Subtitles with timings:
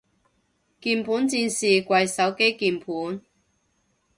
[0.03, 0.03] 鍵
[1.03, 3.21] 盤戰士跪手機鍵盤